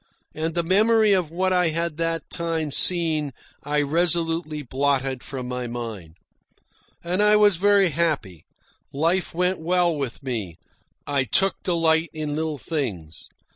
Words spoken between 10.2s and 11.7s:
me, I took